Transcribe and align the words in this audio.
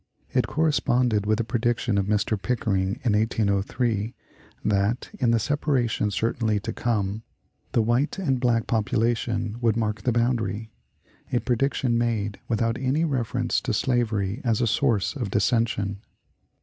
It 0.33 0.47
corresponded 0.47 1.27
with 1.27 1.37
the 1.37 1.43
prediction 1.43 1.99
of 1.99 2.07
Mr. 2.07 2.35
Pickering, 2.35 2.99
in 3.03 3.13
1803, 3.13 4.15
that, 4.65 5.09
in 5.19 5.29
the 5.29 5.37
separation 5.37 6.09
certainly 6.09 6.59
to 6.61 6.73
come, 6.73 7.21
"the 7.73 7.83
white 7.83 8.17
and 8.17 8.39
black 8.39 8.65
population 8.65 9.57
would 9.61 9.77
mark 9.77 10.01
the 10.01 10.11
boundary" 10.11 10.71
a 11.31 11.37
prediction 11.39 11.99
made 11.99 12.39
without 12.47 12.79
any 12.79 13.05
reference 13.05 13.61
to 13.61 13.75
slavery 13.75 14.41
as 14.43 14.59
a 14.59 14.65
source 14.65 15.15
of 15.15 15.29
dissension. 15.29 15.99